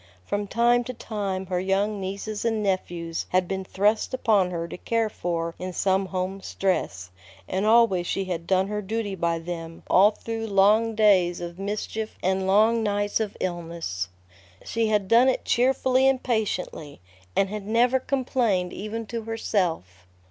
[0.25, 4.75] From time to time her young nieces and nephews had been thrust upon her to
[4.75, 7.11] care for in some home stress,
[7.47, 12.17] and always she had done her duty by them all through long days of mischief
[12.23, 14.09] and long nights of illness.
[14.65, 16.99] She had done it cheerfully and patiently,
[17.35, 20.07] and had never complained even to herself.